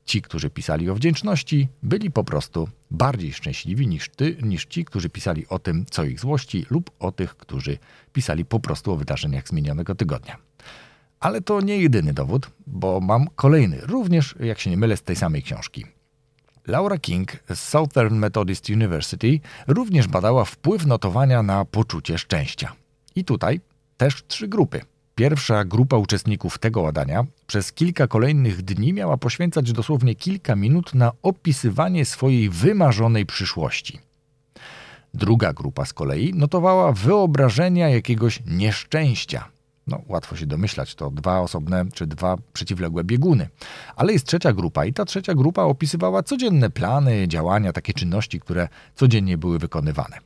Ci, 0.04 0.22
którzy 0.22 0.50
pisali 0.50 0.90
o 0.90 0.94
wdzięczności, 0.94 1.68
byli 1.82 2.10
po 2.10 2.24
prostu 2.24 2.68
bardziej 2.90 3.32
szczęśliwi 3.32 3.86
niż, 3.86 4.08
ty, 4.08 4.36
niż 4.42 4.66
ci, 4.66 4.84
którzy 4.84 5.08
pisali 5.10 5.48
o 5.48 5.58
tym, 5.58 5.86
co 5.90 6.04
ich 6.04 6.20
złości, 6.20 6.66
lub 6.70 6.90
o 6.98 7.12
tych, 7.12 7.36
którzy 7.36 7.78
pisali 8.12 8.44
po 8.44 8.60
prostu 8.60 8.92
o 8.92 8.96
wydarzeniach 8.96 9.48
z 9.48 9.52
minionego 9.52 9.94
tygodnia. 9.94 10.36
Ale 11.20 11.40
to 11.40 11.60
nie 11.60 11.78
jedyny 11.78 12.14
dowód, 12.14 12.50
bo 12.66 13.00
mam 13.00 13.26
kolejny, 13.36 13.80
również, 13.80 14.34
jak 14.40 14.58
się 14.58 14.70
nie 14.70 14.76
mylę, 14.76 14.96
z 14.96 15.02
tej 15.02 15.16
samej 15.16 15.42
książki. 15.42 15.97
Laura 16.68 16.98
King 16.98 17.32
z 17.54 17.58
Southern 17.58 18.14
Methodist 18.14 18.70
University 18.70 19.40
również 19.66 20.08
badała 20.08 20.44
wpływ 20.44 20.86
notowania 20.86 21.42
na 21.42 21.64
poczucie 21.64 22.18
szczęścia. 22.18 22.72
I 23.14 23.24
tutaj 23.24 23.60
też 23.96 24.24
trzy 24.28 24.48
grupy. 24.48 24.80
Pierwsza 25.14 25.64
grupa 25.64 25.96
uczestników 25.96 26.58
tego 26.58 26.82
badania 26.82 27.24
przez 27.46 27.72
kilka 27.72 28.06
kolejnych 28.06 28.62
dni 28.62 28.92
miała 28.92 29.16
poświęcać 29.16 29.72
dosłownie 29.72 30.14
kilka 30.14 30.56
minut 30.56 30.94
na 30.94 31.12
opisywanie 31.22 32.04
swojej 32.04 32.50
wymarzonej 32.50 33.26
przyszłości. 33.26 33.98
Druga 35.14 35.52
grupa 35.52 35.84
z 35.84 35.92
kolei 35.92 36.34
notowała 36.34 36.92
wyobrażenia 36.92 37.88
jakiegoś 37.88 38.42
nieszczęścia, 38.46 39.48
no, 39.88 40.02
łatwo 40.06 40.36
się 40.36 40.46
domyślać, 40.46 40.94
to 40.94 41.10
dwa 41.10 41.40
osobne 41.40 41.84
czy 41.94 42.06
dwa 42.06 42.36
przeciwległe 42.52 43.04
bieguny. 43.04 43.48
Ale 43.96 44.12
jest 44.12 44.26
trzecia 44.26 44.52
grupa 44.52 44.84
i 44.84 44.92
ta 44.92 45.04
trzecia 45.04 45.34
grupa 45.34 45.62
opisywała 45.62 46.22
codzienne 46.22 46.70
plany, 46.70 47.28
działania, 47.28 47.72
takie 47.72 47.92
czynności, 47.92 48.40
które 48.40 48.68
codziennie 48.94 49.38
były 49.38 49.58
wykonywane. 49.58 50.18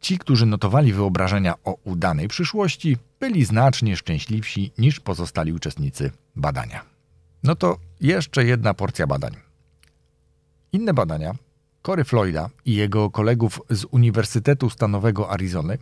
Ci, 0.00 0.18
którzy 0.18 0.46
notowali 0.46 0.92
wyobrażenia 0.92 1.54
o 1.64 1.76
udanej 1.84 2.28
przyszłości, 2.28 2.96
byli 3.20 3.44
znacznie 3.44 3.96
szczęśliwsi 3.96 4.72
niż 4.78 5.00
pozostali 5.00 5.52
uczestnicy 5.52 6.10
badania. 6.36 6.84
No 7.42 7.54
to 7.54 7.76
jeszcze 8.00 8.44
jedna 8.44 8.74
porcja 8.74 9.06
badań. 9.06 9.36
Inne 10.72 10.94
badania 10.94 11.34
Cory 11.86 12.04
Floyda 12.04 12.50
i 12.64 12.74
jego 12.74 13.10
kolegów 13.10 13.60
z 13.70 13.84
Uniwersytetu 13.84 14.70
Stanowego 14.70 15.30
Arizony 15.30 15.78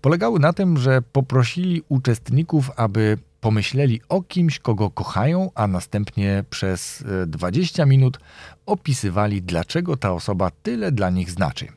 polegały 0.00 0.40
na 0.40 0.52
tym, 0.52 0.76
że 0.76 1.02
poprosili 1.02 1.82
uczestników, 1.88 2.70
aby 2.76 3.18
pomyśleli 3.40 4.00
o 4.08 4.22
kimś, 4.22 4.58
kogo 4.58 4.90
kochają, 4.90 5.50
a 5.54 5.66
następnie 5.66 6.44
przez 6.50 7.04
20 7.26 7.82
e, 7.82 7.86
minut 7.86 8.18
opisywali, 8.66 9.42
dlaczego 9.42 9.96
ta 9.96 10.12
osoba 10.12 10.50
tyle 10.62 10.92
dla 10.92 11.10
nich 11.10 11.30
znaczy. 11.30 11.68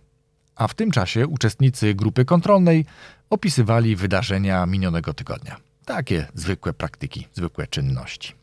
A 0.56 0.68
w 0.68 0.74
tym 0.74 0.92
czasie 0.92 1.28
uczestnicy 1.28 1.94
grupy 1.94 2.26
kontrolnej 2.26 2.86
opisywali 3.30 3.96
wydarzenia 3.96 4.66
minionego 4.66 5.14
tygodnia. 5.14 5.58
Takie 5.86 6.28
zwykłe 6.34 6.74
praktyki, 6.74 7.28
zwykłe 7.34 7.68
czynności. 7.68 8.34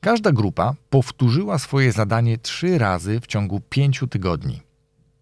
Każda 0.00 0.32
grupa 0.32 0.74
powtórzyła 0.90 1.58
swoje 1.58 1.92
zadanie 1.92 2.38
trzy 2.38 2.78
razy 2.78 3.20
w 3.20 3.26
ciągu 3.26 3.60
pięciu 3.60 4.06
tygodni. 4.06 4.62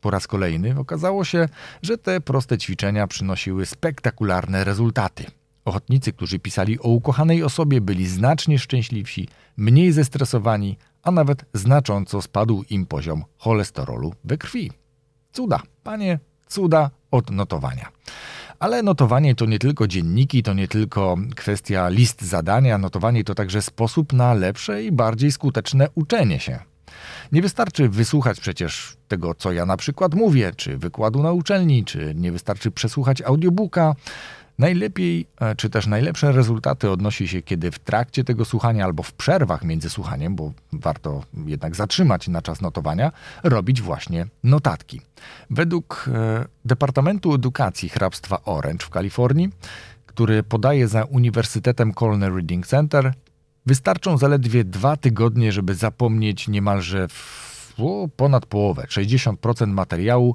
Po 0.00 0.10
raz 0.10 0.26
kolejny 0.26 0.78
okazało 0.78 1.24
się, 1.24 1.48
że 1.82 1.98
te 1.98 2.20
proste 2.20 2.58
ćwiczenia 2.58 3.06
przynosiły 3.06 3.66
spektakularne 3.66 4.64
rezultaty. 4.64 5.24
Ochotnicy, 5.64 6.12
którzy 6.12 6.38
pisali 6.38 6.80
o 6.80 6.88
ukochanej 6.88 7.42
osobie, 7.42 7.80
byli 7.80 8.06
znacznie 8.06 8.58
szczęśliwsi, 8.58 9.28
mniej 9.56 9.92
zestresowani, 9.92 10.78
a 11.02 11.10
nawet 11.10 11.44
znacząco 11.54 12.22
spadł 12.22 12.64
im 12.70 12.86
poziom 12.86 13.24
cholesterolu 13.38 14.12
we 14.24 14.38
krwi. 14.38 14.72
Cuda, 15.32 15.62
panie, 15.82 16.18
cuda 16.46 16.90
od 17.10 17.30
notowania. 17.30 17.88
Ale 18.58 18.82
notowanie 18.82 19.34
to 19.34 19.46
nie 19.46 19.58
tylko 19.58 19.86
dzienniki, 19.86 20.42
to 20.42 20.54
nie 20.54 20.68
tylko 20.68 21.16
kwestia 21.36 21.88
list 21.88 22.22
zadania, 22.22 22.78
notowanie 22.78 23.24
to 23.24 23.34
także 23.34 23.62
sposób 23.62 24.12
na 24.12 24.34
lepsze 24.34 24.84
i 24.84 24.92
bardziej 24.92 25.32
skuteczne 25.32 25.88
uczenie 25.94 26.40
się. 26.40 26.58
Nie 27.32 27.42
wystarczy 27.42 27.88
wysłuchać 27.88 28.40
przecież 28.40 28.96
tego, 29.08 29.34
co 29.34 29.52
ja 29.52 29.66
na 29.66 29.76
przykład 29.76 30.14
mówię, 30.14 30.52
czy 30.56 30.78
wykładu 30.78 31.22
na 31.22 31.32
uczelni, 31.32 31.84
czy 31.84 32.12
nie 32.14 32.32
wystarczy 32.32 32.70
przesłuchać 32.70 33.22
audiobooka. 33.22 33.94
Najlepiej, 34.58 35.26
e, 35.40 35.54
czy 35.54 35.70
też 35.70 35.86
najlepsze 35.86 36.32
rezultaty 36.32 36.90
odnosi 36.90 37.28
się, 37.28 37.42
kiedy 37.42 37.70
w 37.70 37.78
trakcie 37.78 38.24
tego 38.24 38.44
słuchania 38.44 38.84
albo 38.84 39.02
w 39.02 39.12
przerwach 39.12 39.64
między 39.64 39.90
słuchaniem, 39.90 40.36
bo 40.36 40.52
warto 40.72 41.22
jednak 41.46 41.76
zatrzymać 41.76 42.28
na 42.28 42.42
czas 42.42 42.60
notowania, 42.60 43.12
robić 43.42 43.82
właśnie 43.82 44.26
notatki. 44.44 45.00
Według 45.50 46.10
e, 46.14 46.44
Departamentu 46.64 47.34
Edukacji 47.34 47.88
hrabstwa 47.88 48.44
Orange 48.44 48.86
w 48.86 48.90
Kalifornii, 48.90 49.50
który 50.06 50.42
podaje 50.42 50.88
za 50.88 51.04
Uniwersytetem 51.04 51.94
Cornell 51.94 52.34
Reading 52.34 52.66
Center, 52.66 53.12
wystarczą 53.66 54.18
zaledwie 54.18 54.64
dwa 54.64 54.96
tygodnie, 54.96 55.52
żeby 55.52 55.74
zapomnieć 55.74 56.48
niemalże 56.48 57.08
w, 57.08 57.74
o, 57.78 58.08
ponad 58.16 58.46
połowę, 58.46 58.86
60% 58.88 59.66
materiału, 59.66 60.34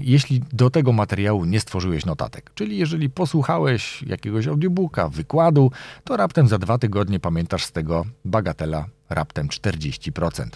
jeśli 0.00 0.42
do 0.52 0.70
tego 0.70 0.92
materiału 0.92 1.44
nie 1.44 1.60
stworzyłeś 1.60 2.06
notatek. 2.06 2.50
Czyli 2.54 2.78
jeżeli 2.78 3.10
posłuchałeś 3.10 4.02
jakiegoś 4.02 4.46
audiobooka, 4.46 5.08
wykładu, 5.08 5.70
to 6.04 6.16
raptem 6.16 6.48
za 6.48 6.58
dwa 6.58 6.78
tygodnie 6.78 7.20
pamiętasz 7.20 7.64
z 7.64 7.72
tego 7.72 8.04
bagatela 8.24 8.86
raptem 9.10 9.48
40%. 9.48 10.48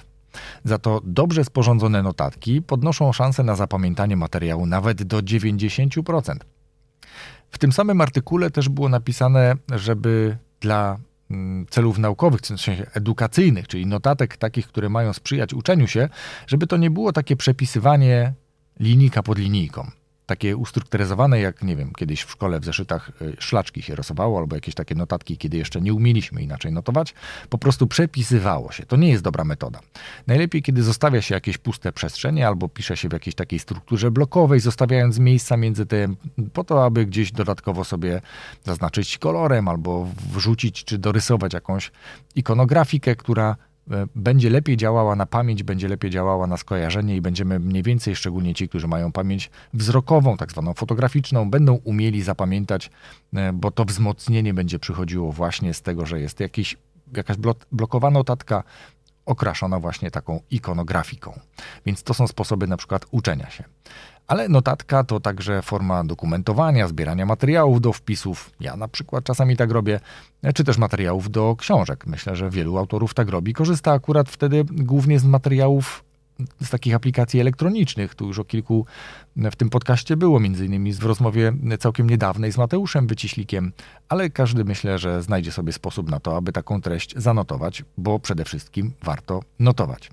Za 0.65 0.79
to 0.79 1.01
dobrze 1.05 1.45
sporządzone 1.45 2.03
notatki 2.03 2.63
podnoszą 2.63 3.13
szanse 3.13 3.43
na 3.43 3.57
zapamiętanie 3.57 4.17
materiału 4.17 4.67
nawet 4.67 5.03
do 5.03 5.19
90%. 5.19 6.37
W 7.51 7.59
tym 7.59 7.73
samym 7.73 8.01
artykule 8.01 8.51
też 8.51 8.69
było 8.69 8.89
napisane, 8.89 9.55
żeby 9.75 10.37
dla 10.61 10.99
mm, 11.31 11.67
celów 11.71 11.99
naukowych, 11.99 12.41
w 12.41 12.47
sensie 12.47 12.87
edukacyjnych, 12.95 13.69
czyli 13.69 13.87
notatek 13.87 14.37
takich, 14.37 14.67
które 14.67 14.89
mają 14.89 15.13
sprzyjać 15.13 15.55
uczeniu 15.55 15.87
się, 15.87 16.09
żeby 16.47 16.67
to 16.67 16.77
nie 16.77 16.91
było 16.91 17.13
takie 17.13 17.37
przepisywanie 17.37 18.33
linijka 18.81 19.23
pod 19.23 19.39
linijką. 19.39 19.91
takie 20.29 20.57
ustrukturyzowane, 20.57 21.41
jak 21.41 21.63
nie 21.63 21.77
wiem, 21.77 21.93
kiedyś 21.99 22.23
w 22.23 22.31
szkole 22.31 22.61
w 22.61 22.65
zeszytach 22.65 23.11
y, 23.23 23.37
szlaczki 23.39 23.83
się 23.83 23.95
rysowało, 23.95 24.39
albo 24.39 24.55
jakieś 24.57 24.75
takie 24.75 24.95
notatki, 24.95 25.37
kiedy 25.37 25.57
jeszcze 25.57 25.81
nie 25.81 25.95
umieliśmy 25.95 26.43
inaczej 26.43 26.73
notować, 26.73 27.15
po 27.49 27.59
prostu 27.59 27.87
przepisywało 27.87 28.73
się. 28.73 28.87
To 28.87 28.97
nie 28.97 29.09
jest 29.09 29.23
dobra 29.23 29.45
metoda. 29.45 29.81
Najlepiej, 30.27 30.63
kiedy 30.63 30.83
zostawia 30.83 31.23
się 31.23 31.35
jakieś 31.35 31.59
puste 31.59 31.93
przestrzenie, 31.93 32.47
albo 32.47 32.69
pisze 32.69 32.97
się 32.97 33.09
w 33.09 33.13
jakiejś 33.13 33.35
takiej 33.35 33.59
strukturze 33.59 34.11
blokowej, 34.11 34.61
zostawiając 34.61 35.19
miejsca 35.19 35.57
między 35.57 35.87
tym, 35.87 36.17
po 36.53 36.65
to, 36.65 36.85
aby 36.85 37.07
gdzieś 37.07 37.33
dodatkowo 37.33 37.85
sobie 37.85 38.21
zaznaczyć 38.65 39.19
kolorem, 39.19 39.69
albo 39.69 40.09
wrzucić 40.35 40.85
czy 40.85 40.99
dorysować 40.99 41.53
jakąś 41.55 41.91
ikonografikę, 42.35 43.17
która 43.17 43.57
będzie 44.15 44.51
lepiej 44.51 44.77
działała 44.77 45.17
na 45.17 45.27
pamięć, 45.27 45.63
będzie 45.63 45.89
lepiej 45.89 46.11
działała 46.11 46.47
na 46.47 46.57
skojarzenie 46.57 47.17
i 47.17 47.21
będziemy 47.21 47.59
mniej 47.59 47.83
więcej, 47.83 48.17
szczególnie 48.17 48.55
ci, 48.55 48.69
którzy 48.69 48.89
mają 48.89 49.13
pamięć 49.13 49.51
wzrokową, 49.75 50.37
tak 50.37 50.51
zwaną 50.51 50.75
fotograficzną, 50.75 51.51
będą 51.51 51.75
umieli 51.75 52.23
zapamiętać, 52.23 52.91
e, 53.35 53.53
bo 53.53 53.71
to 53.71 53.85
wzmocnienie 53.85 54.55
będzie 54.55 54.79
przychodziło 54.79 55.33
właśnie 55.33 55.75
z 55.75 55.83
tego, 55.83 56.07
że 56.07 56.21
jest 56.21 56.41
jakiś, 56.41 56.77
jakaś 57.17 57.37
blokowana 57.73 58.19
notatka 58.19 58.63
okraszona 59.27 59.81
właśnie 59.81 60.11
taką 60.11 60.41
ikonografiką. 60.51 61.41
Więc 61.87 62.03
to 62.03 62.15
są 62.15 62.27
sposoby 62.27 62.67
na 62.67 62.77
przykład 62.77 63.07
uczenia 63.11 63.51
się. 63.51 63.65
Ale 64.29 64.49
notatka 64.49 65.05
to 65.05 65.21
także 65.21 65.63
forma 65.63 66.05
dokumentowania, 66.05 66.89
zbierania 66.89 67.27
materiałów 67.27 67.81
do 67.81 67.93
wpisów. 67.93 68.51
Ja 68.61 68.77
na 68.77 68.89
przykład 68.89 69.25
czasami 69.25 69.57
tak 69.57 69.71
robię, 69.71 70.01
czy 70.55 70.65
też 70.65 70.79
materiałów 70.79 71.31
do 71.31 71.57
książek. 71.57 72.07
Myślę, 72.07 72.37
że 72.37 72.51
wielu 72.51 72.79
autorów 72.79 73.15
tak 73.15 73.29
robi. 73.29 73.53
Korzysta 73.53 73.93
akurat 73.93 74.29
wtedy 74.29 74.65
głównie 74.71 75.19
z 75.19 75.25
materiałów 75.25 76.05
z 76.61 76.71
takich 76.71 76.95
aplikacji 76.95 77.41
elektronicznych. 77.41 78.15
Tu 78.15 78.27
już 78.27 78.39
o 78.39 78.45
kilku 78.45 78.87
w 79.37 79.57
tym 79.57 79.71
podcaście 79.71 80.17
było, 80.17 80.41
między 80.41 80.67
innymi 80.67 80.93
w 80.93 81.05
rozmowie 81.05 81.53
całkiem 81.79 82.11
niedawnej 82.11 82.53
z 82.53 82.59
Mateuszem 82.59 83.07
Wyciślikiem, 83.07 83.73
ale 84.09 84.31
każdy 84.31 84.65
myślę, 84.65 84.99
że 84.99 85.23
znajdzie 85.23 85.53
sobie 85.53 85.73
sposób 85.73 86.11
na 86.11 86.21
to, 86.21 86.37
aby 86.37 86.53
taką 86.53 86.81
treść 86.81 87.15
zanotować, 87.17 87.85
bo 87.97 88.19
przede 88.19 88.45
wszystkim 88.45 88.93
warto 89.03 89.41
notować. 89.59 90.11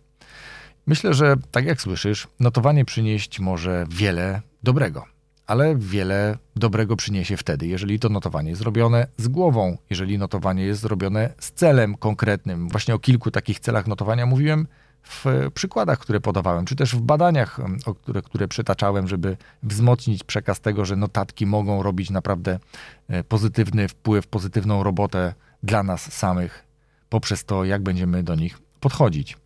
Myślę, 0.88 1.13
że 1.13 1.36
tak 1.51 1.65
jak 1.65 1.82
słyszysz, 1.82 2.27
notowanie 2.39 2.86
przynieść 2.86 3.39
może 3.39 3.86
wiele 3.89 4.42
dobrego, 4.63 5.06
ale 5.48 5.75
wiele 5.75 6.38
dobrego 6.56 6.96
przyniesie 6.96 7.38
wtedy, 7.38 7.68
jeżeli 7.68 8.00
to 8.00 8.10
notowanie 8.10 8.50
jest 8.50 8.62
zrobione 8.62 9.08
z 9.18 9.27
głową, 9.27 9.77
jeżeli 9.89 10.18
notowanie 10.18 10.63
jest 10.63 10.82
zrobione 10.82 11.34
z 11.39 11.51
celem 11.51 11.98
konkretnym. 11.98 12.70
Właśnie 12.70 12.96
o 12.96 13.00
kilku 13.00 13.32
takich 13.32 13.60
celach 13.60 13.88
notowania 13.88 14.25
mówiłem 14.25 14.68
w 15.04 15.25
przykładach, 15.54 16.00
które 16.00 16.20
podawałem, 16.20 16.65
czy 16.65 16.75
też 16.75 16.96
w 16.96 17.01
badaniach, 17.01 17.60
które, 18.01 18.22
które 18.22 18.48
przytaczałem, 18.48 19.08
żeby 19.08 19.38
wzmocnić 19.63 20.24
przekaz 20.24 20.60
tego, 20.60 20.86
że 20.86 20.96
notatki 20.96 21.46
mogą 21.46 21.84
robić 21.84 22.10
naprawdę 22.10 22.60
e, 23.08 23.24
pozytywny 23.24 23.88
wpływ, 23.88 24.27
pozytywną 24.27 24.84
robotę 24.84 25.34
dla 25.63 25.84
nas 25.84 26.13
samych 26.13 26.65
poprzez 27.10 27.46
to, 27.46 27.63
jak 27.65 27.84
będziemy 27.84 28.24
do 28.24 28.36
nich 28.36 28.60
podchodzić. 28.80 29.38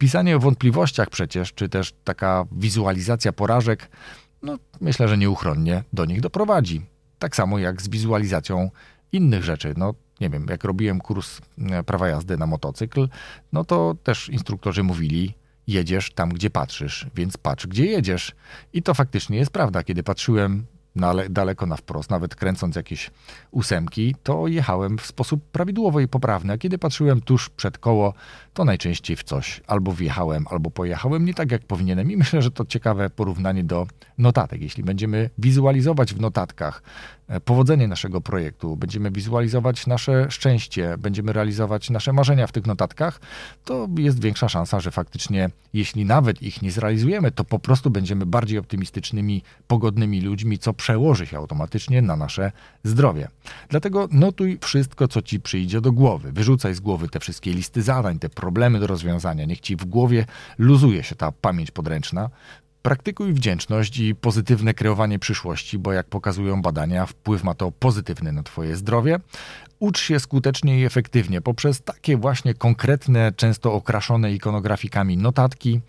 Pisanie 0.00 0.36
o 0.36 0.40
wątpliwościach 0.40 1.10
przecież, 1.10 1.52
czy 1.52 1.68
też 1.68 1.94
taka 2.04 2.44
wizualizacja 2.52 3.32
porażek, 3.32 3.90
no 4.42 4.58
myślę, 4.80 5.08
że 5.08 5.18
nieuchronnie 5.18 5.84
do 5.92 6.04
nich 6.04 6.20
doprowadzi. 6.20 6.86
Tak 7.18 7.36
samo 7.36 7.58
jak 7.58 7.82
z 7.82 7.88
wizualizacją 7.88 8.70
innych 9.12 9.44
rzeczy. 9.44 9.74
No, 9.76 9.94
nie 10.20 10.30
wiem, 10.30 10.46
jak 10.50 10.64
robiłem 10.64 11.00
kurs 11.00 11.40
e, 11.70 11.82
prawa 11.82 12.08
jazdy 12.08 12.38
na 12.38 12.46
motocykl, 12.46 13.08
no 13.52 13.64
to 13.64 13.96
też 14.02 14.28
instruktorzy 14.28 14.82
mówili, 14.82 15.34
jedziesz 15.66 16.12
tam, 16.12 16.28
gdzie 16.28 16.50
patrzysz, 16.50 17.06
więc 17.14 17.36
patrz, 17.36 17.66
gdzie 17.66 17.86
jedziesz. 17.86 18.32
I 18.72 18.82
to 18.82 18.94
faktycznie 18.94 19.36
jest 19.38 19.50
prawda. 19.50 19.82
Kiedy 19.82 20.02
patrzyłem 20.02 20.66
daleko 21.30 21.66
na 21.66 21.76
wprost, 21.76 22.10
nawet 22.10 22.34
kręcąc 22.34 22.76
jakieś 22.76 23.10
ósemki, 23.50 24.14
to 24.22 24.46
jechałem 24.46 24.98
w 24.98 25.06
sposób 25.06 25.44
prawidłowy 25.52 26.02
i 26.02 26.08
poprawny. 26.08 26.52
A 26.52 26.58
kiedy 26.58 26.78
patrzyłem 26.78 27.20
tuż 27.20 27.48
przed 27.48 27.78
koło, 27.78 28.14
to 28.54 28.64
najczęściej 28.64 29.16
w 29.16 29.22
coś 29.22 29.60
albo 29.66 29.92
wjechałem, 29.92 30.46
albo 30.50 30.70
pojechałem 30.70 31.24
nie 31.24 31.34
tak, 31.34 31.52
jak 31.52 31.62
powinienem. 31.62 32.10
I 32.10 32.16
myślę, 32.16 32.42
że 32.42 32.50
to 32.50 32.64
ciekawe 32.64 33.10
porównanie 33.10 33.64
do 33.64 33.86
notatek. 34.18 34.62
Jeśli 34.62 34.82
będziemy 34.82 35.30
wizualizować 35.38 36.14
w 36.14 36.20
notatkach 36.20 36.82
powodzenie 37.44 37.88
naszego 37.88 38.20
projektu, 38.20 38.76
będziemy 38.76 39.10
wizualizować 39.10 39.86
nasze 39.86 40.30
szczęście, 40.30 40.98
będziemy 40.98 41.32
realizować 41.32 41.90
nasze 41.90 42.12
marzenia 42.12 42.46
w 42.46 42.52
tych 42.52 42.66
notatkach, 42.66 43.20
to 43.64 43.88
jest 43.98 44.22
większa 44.22 44.48
szansa, 44.48 44.80
że 44.80 44.90
faktycznie, 44.90 45.50
jeśli 45.72 46.04
nawet 46.04 46.42
ich 46.42 46.62
nie 46.62 46.70
zrealizujemy, 46.70 47.30
to 47.30 47.44
po 47.44 47.58
prostu 47.58 47.90
będziemy 47.90 48.26
bardziej 48.26 48.58
optymistycznymi, 48.58 49.42
pogodnymi 49.66 50.20
ludźmi, 50.20 50.58
co 50.58 50.72
przełoży 50.72 51.26
się 51.26 51.36
automatycznie 51.38 52.02
na 52.02 52.16
nasze 52.16 52.52
zdrowie. 52.84 53.28
Dlatego 53.68 54.08
notuj 54.12 54.58
wszystko, 54.60 55.08
co 55.08 55.22
ci 55.22 55.40
przyjdzie 55.40 55.80
do 55.80 55.92
głowy. 55.92 56.32
Wyrzucaj 56.32 56.74
z 56.74 56.80
głowy 56.80 57.08
te 57.08 57.20
wszystkie 57.20 57.52
listy 57.52 57.82
zadań, 57.82 58.18
te 58.18 58.28
problemy 58.28 58.80
do 58.80 58.86
rozwiązania. 58.86 59.44
Niech 59.44 59.60
ci 59.60 59.76
w 59.76 59.84
głowie 59.84 60.26
luzuje 60.58 61.02
się 61.02 61.14
ta 61.14 61.32
pamięć 61.32 61.70
podręczna. 61.70 62.30
Praktykuj 62.82 63.32
wdzięczność 63.32 63.98
i 63.98 64.14
pozytywne 64.14 64.74
kreowanie 64.74 65.18
przyszłości, 65.18 65.78
bo 65.78 65.92
jak 65.92 66.06
pokazują 66.06 66.62
badania, 66.62 67.06
wpływ 67.06 67.44
ma 67.44 67.54
to 67.54 67.72
pozytywny 67.72 68.32
na 68.32 68.42
Twoje 68.42 68.76
zdrowie. 68.76 69.20
Ucz 69.78 70.00
się 70.00 70.20
skutecznie 70.20 70.80
i 70.80 70.84
efektywnie 70.84 71.40
poprzez 71.40 71.82
takie 71.82 72.16
właśnie 72.16 72.54
konkretne, 72.54 73.32
często 73.36 73.72
okraszone 73.72 74.32
ikonografikami 74.32 75.16
notatki, 75.16 75.80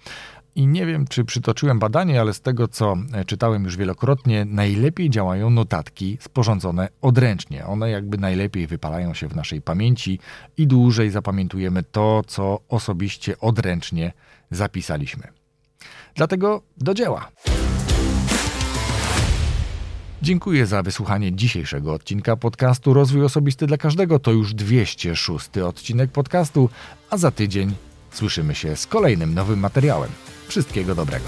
i 0.56 0.67
nie 0.67 0.86
wiem, 0.86 1.08
czy 1.08 1.25
przytoczyłem 1.25 1.80
badanie, 1.80 2.21
ale 2.21 2.34
z 2.34 2.41
tego, 2.41 2.67
co 2.67 2.97
e, 3.13 3.25
czytałem 3.25 3.63
już 3.63 3.77
wielokrotnie, 3.77 4.45
najlepiej 4.45 5.10
działają 5.10 5.49
notatki 5.49 6.17
sporządzone 6.21 6.89
odręcznie. 7.01 7.65
One 7.65 7.89
jakby 7.89 8.17
najlepiej 8.17 8.67
wypalają 8.67 9.13
się 9.13 9.27
w 9.27 9.36
naszej 9.36 9.62
pamięci 9.62 10.19
i 10.58 10.67
dłużej 10.67 11.10
zapamiętujemy 11.10 11.84
to, 11.84 12.21
co 12.27 12.60
osobiście 12.69 13.39
odręcznie 13.39 14.13
zapisaliśmy. 14.51 15.40
Dlatego 16.15 16.62
do 16.78 16.94
dzieła. 16.94 17.32
Dziękuję 20.22 20.65
za 20.65 20.84
wysłuchanie 20.84 21.34
dzisiejszego 21.36 21.94
odcinka 21.94 22.36
podcastu 22.36 22.94
Rozwój 22.94 23.24
Osobisty 23.24 23.67
dla 23.67 23.78
Każdego. 23.78 24.20
To 24.20 24.32
już 24.32 24.54
206 24.54 25.58
odcinek 25.58 26.12
podcastu, 26.12 26.70
a 27.10 27.17
za 27.17 27.32
tydzień 27.32 27.74
słyszymy 28.12 28.56
się 28.56 28.76
z 28.76 28.88
kolejnym 28.88 29.34
nowym 29.34 29.60
materiałem. 29.60 30.10
Wszystkiego 30.48 30.96
dobrego. 30.96 31.26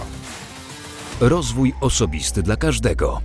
Rozwój 1.20 1.74
osobisty 1.82 2.44
dla 2.44 2.56
każdego. 2.56 3.22